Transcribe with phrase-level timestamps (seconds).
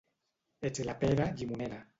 [0.69, 1.83] Ets la pera, llimonera.